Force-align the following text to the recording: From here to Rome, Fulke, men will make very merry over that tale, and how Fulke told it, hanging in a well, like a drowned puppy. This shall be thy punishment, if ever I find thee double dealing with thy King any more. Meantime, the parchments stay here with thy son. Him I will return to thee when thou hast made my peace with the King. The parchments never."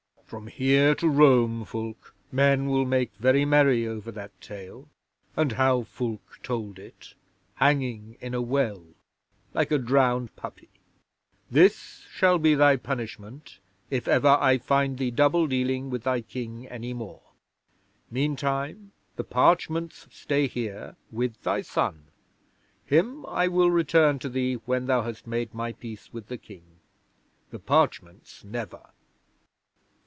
From 0.25 0.47
here 0.47 0.95
to 0.95 1.09
Rome, 1.09 1.65
Fulke, 1.65 2.13
men 2.31 2.67
will 2.67 2.85
make 2.85 3.13
very 3.17 3.43
merry 3.43 3.85
over 3.85 4.13
that 4.13 4.31
tale, 4.39 4.87
and 5.35 5.51
how 5.51 5.83
Fulke 5.83 6.39
told 6.41 6.79
it, 6.79 7.15
hanging 7.55 8.15
in 8.21 8.33
a 8.33 8.41
well, 8.41 8.81
like 9.53 9.71
a 9.71 9.77
drowned 9.77 10.33
puppy. 10.37 10.69
This 11.49 12.05
shall 12.09 12.39
be 12.39 12.55
thy 12.55 12.77
punishment, 12.77 13.59
if 13.89 14.07
ever 14.07 14.37
I 14.39 14.57
find 14.57 14.97
thee 14.99 15.11
double 15.11 15.47
dealing 15.47 15.89
with 15.89 16.03
thy 16.03 16.21
King 16.21 16.65
any 16.65 16.93
more. 16.93 17.23
Meantime, 18.09 18.93
the 19.17 19.25
parchments 19.25 20.07
stay 20.11 20.47
here 20.47 20.95
with 21.11 21.41
thy 21.43 21.61
son. 21.61 22.05
Him 22.85 23.25
I 23.25 23.49
will 23.49 23.69
return 23.69 24.17
to 24.19 24.29
thee 24.29 24.53
when 24.65 24.85
thou 24.85 25.01
hast 25.01 25.27
made 25.27 25.53
my 25.53 25.73
peace 25.73 26.13
with 26.13 26.27
the 26.27 26.37
King. 26.37 26.63
The 27.49 27.59
parchments 27.59 28.45
never." 28.45 28.91